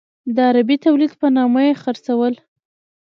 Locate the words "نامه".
1.35-1.61